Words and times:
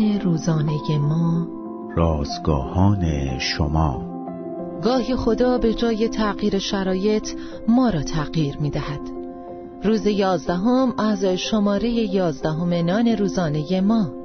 روزانه 0.00 0.98
ما. 0.98 1.46
رازگاهان 1.96 3.38
شما. 3.38 4.14
گاهی 4.82 5.16
خدا 5.16 5.58
به 5.58 5.74
جای 5.74 6.08
تغییر 6.08 6.58
شرایط 6.58 7.28
ما 7.68 7.90
را 7.90 8.02
تغییر 8.02 8.58
می 8.58 8.70
دهد 8.70 9.00
روز 9.84 10.06
یازدهم 10.06 10.94
از 10.98 11.24
شماره 11.24 11.90
یازدهم 11.90 12.74
نان 12.74 13.08
روزانه 13.08 13.80
ما. 13.80 14.24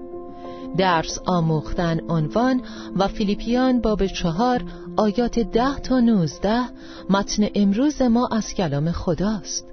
درس 0.78 1.20
آموختن 1.26 2.00
عنوان 2.10 2.62
و 2.96 3.08
فیلیپیان 3.08 3.82
باب 3.82 4.06
چهار 4.06 4.64
آیات 4.98 5.40
ده 5.40 5.80
تا 5.80 6.00
نوزده 6.00 6.64
متن 7.10 7.48
امروز 7.56 8.02
ما 8.02 8.28
از 8.28 8.54
کلام 8.54 8.92
خداست. 8.92 9.66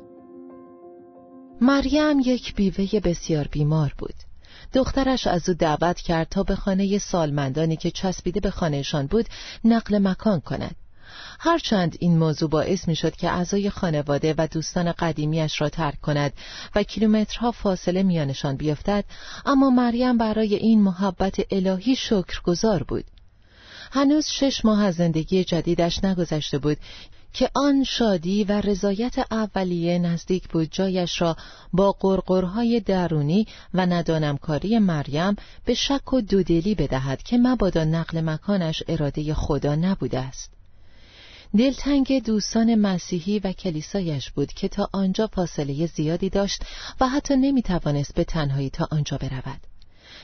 مریم 1.60 2.20
یک 2.20 2.54
بیوه 2.54 3.00
بسیار 3.00 3.48
بیمار 3.50 3.94
بود. 3.98 4.14
دخترش 4.72 5.26
از 5.26 5.48
او 5.48 5.54
دعوت 5.54 6.00
کرد 6.00 6.28
تا 6.28 6.42
به 6.42 6.56
خانه 6.56 6.98
سالمندانی 6.98 7.76
که 7.76 7.90
چسبیده 7.90 8.40
به 8.40 8.50
خانهشان 8.50 9.06
بود 9.06 9.26
نقل 9.64 9.98
مکان 9.98 10.40
کند. 10.40 10.76
هرچند 11.40 11.96
این 12.00 12.18
موضوع 12.18 12.50
باعث 12.50 12.88
می 12.88 12.96
شد 12.96 13.16
که 13.16 13.30
اعضای 13.30 13.70
خانواده 13.70 14.34
و 14.38 14.48
دوستان 14.50 14.92
قدیمیش 14.92 15.60
را 15.60 15.68
ترک 15.68 16.00
کند 16.00 16.32
و 16.74 16.82
کیلومترها 16.82 17.52
فاصله 17.52 18.02
میانشان 18.02 18.56
بیفتد 18.56 19.04
اما 19.46 19.70
مریم 19.70 20.18
برای 20.18 20.54
این 20.54 20.82
محبت 20.82 21.36
الهی 21.50 21.96
شکرگزار 21.96 22.82
بود. 22.82 23.04
هنوز 23.92 24.26
شش 24.26 24.64
ماه 24.64 24.84
از 24.84 24.94
زندگی 24.94 25.44
جدیدش 25.44 26.04
نگذشته 26.04 26.58
بود 26.58 26.76
که 27.36 27.50
آن 27.54 27.84
شادی 27.84 28.44
و 28.44 28.60
رضایت 28.60 29.18
اولیه 29.30 29.98
نزدیک 29.98 30.48
بود 30.48 30.68
جایش 30.70 31.20
را 31.20 31.36
با 31.72 31.92
قرقرهای 31.92 32.80
درونی 32.80 33.46
و 33.74 33.86
ندانمکاری 33.86 34.78
مریم 34.78 35.36
به 35.64 35.74
شک 35.74 36.12
و 36.12 36.20
دودلی 36.20 36.74
بدهد 36.74 37.22
که 37.22 37.38
مبادا 37.38 37.84
نقل 37.84 38.20
مکانش 38.20 38.82
اراده 38.88 39.34
خدا 39.34 39.74
نبوده 39.74 40.20
است 40.20 40.50
دلتنگ 41.58 42.24
دوستان 42.24 42.74
مسیحی 42.74 43.38
و 43.38 43.52
کلیسایش 43.52 44.30
بود 44.30 44.52
که 44.52 44.68
تا 44.68 44.88
آنجا 44.92 45.26
فاصله 45.26 45.86
زیادی 45.86 46.30
داشت 46.30 46.62
و 47.00 47.08
حتی 47.08 47.36
نمی 47.36 47.62
توانست 47.62 48.14
به 48.14 48.24
تنهایی 48.24 48.70
تا 48.70 48.88
آنجا 48.90 49.16
برود 49.16 49.60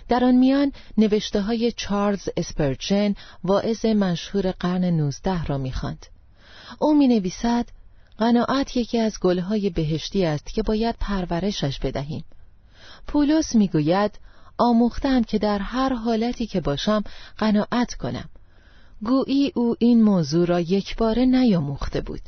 در 0.08 0.24
آن 0.24 0.34
میان 0.34 0.72
نوشته 0.98 1.40
های 1.40 1.72
چارلز 1.72 2.28
اسپرجن 2.36 3.14
واعظ 3.44 3.84
مشهور 3.84 4.50
قرن 4.50 4.84
نوزده 4.84 5.44
را 5.44 5.58
می‌خواند. 5.58 6.06
او 6.78 6.94
می 6.94 7.08
نویسد 7.08 7.66
قناعت 8.18 8.76
یکی 8.76 8.98
از 8.98 9.18
گلهای 9.20 9.70
بهشتی 9.70 10.24
است 10.24 10.46
که 10.46 10.62
باید 10.62 10.96
پرورشش 11.00 11.78
بدهیم. 11.78 12.24
پولس 13.06 13.54
می‌گوید 13.54 14.18
آموختند 14.58 15.26
که 15.26 15.38
در 15.38 15.58
هر 15.58 15.94
حالتی 15.94 16.46
که 16.46 16.60
باشم 16.60 17.02
قناعت 17.38 17.94
کنم. 17.94 18.28
گویی 19.04 19.52
او 19.54 19.76
این 19.78 20.02
موضوع 20.02 20.46
را 20.46 20.60
یک 20.60 20.96
باره 20.96 21.24
نیاموخته 21.24 22.00
بود. 22.00 22.20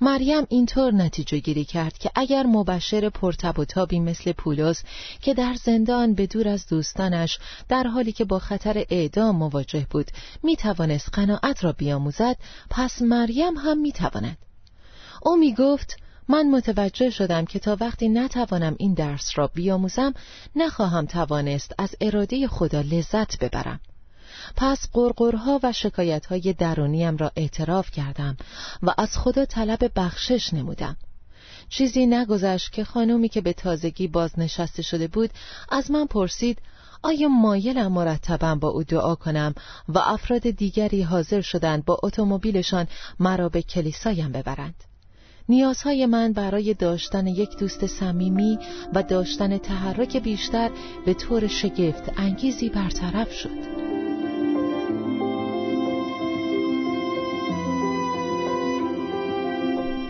مریم 0.00 0.46
اینطور 0.48 0.94
نتیجه 0.94 1.38
گیری 1.38 1.64
کرد 1.64 1.98
که 1.98 2.10
اگر 2.14 2.46
مبشر 2.46 3.08
پرتب 3.08 3.58
و 3.58 3.64
تابی 3.64 4.00
مثل 4.00 4.32
پولس 4.32 4.82
که 5.20 5.34
در 5.34 5.54
زندان 5.54 6.14
به 6.14 6.26
دور 6.26 6.48
از 6.48 6.66
دوستانش 6.66 7.38
در 7.68 7.86
حالی 7.86 8.12
که 8.12 8.24
با 8.24 8.38
خطر 8.38 8.84
اعدام 8.90 9.36
مواجه 9.36 9.86
بود 9.90 10.06
می 10.42 10.56
توانست 10.56 11.08
قناعت 11.12 11.64
را 11.64 11.72
بیاموزد 11.72 12.36
پس 12.70 13.02
مریم 13.02 13.56
هم 13.56 13.78
می 13.78 13.92
تواند 13.92 14.38
او 15.22 15.36
می 15.36 15.54
گفت 15.54 15.96
من 16.28 16.50
متوجه 16.50 17.10
شدم 17.10 17.44
که 17.44 17.58
تا 17.58 17.76
وقتی 17.80 18.08
نتوانم 18.08 18.76
این 18.78 18.94
درس 18.94 19.30
را 19.34 19.46
بیاموزم 19.46 20.14
نخواهم 20.56 21.06
توانست 21.06 21.74
از 21.78 21.94
اراده 22.00 22.48
خدا 22.48 22.80
لذت 22.80 23.38
ببرم. 23.38 23.80
پس 24.56 24.88
قرقرها 24.92 25.60
و 25.62 25.72
شکایتهای 25.72 26.52
درونیم 26.52 27.16
را 27.16 27.32
اعتراف 27.36 27.90
کردم 27.90 28.36
و 28.82 28.94
از 28.98 29.18
خدا 29.18 29.44
طلب 29.44 29.92
بخشش 29.96 30.54
نمودم. 30.54 30.96
چیزی 31.68 32.06
نگذشت 32.06 32.72
که 32.72 32.84
خانومی 32.84 33.28
که 33.28 33.40
به 33.40 33.52
تازگی 33.52 34.08
بازنشسته 34.08 34.82
شده 34.82 35.08
بود 35.08 35.30
از 35.68 35.90
من 35.90 36.06
پرسید 36.06 36.58
آیا 37.02 37.28
مایلم 37.28 37.92
مرتبا 37.92 38.54
با 38.54 38.68
او 38.68 38.82
دعا 38.82 39.14
کنم 39.14 39.54
و 39.88 39.98
افراد 39.98 40.50
دیگری 40.50 41.02
حاضر 41.02 41.40
شدند 41.40 41.84
با 41.84 42.00
اتومبیلشان 42.02 42.86
مرا 43.20 43.48
به 43.48 43.62
کلیسایم 43.62 44.32
ببرند؟ 44.32 44.74
نیازهای 45.48 46.06
من 46.06 46.32
برای 46.32 46.74
داشتن 46.74 47.26
یک 47.26 47.58
دوست 47.58 47.86
صمیمی 47.86 48.58
و 48.94 49.02
داشتن 49.02 49.58
تحرک 49.58 50.16
بیشتر 50.16 50.70
به 51.06 51.14
طور 51.14 51.46
شگفت 51.46 52.02
انگیزی 52.16 52.68
برطرف 52.68 53.32
شد. 53.32 53.87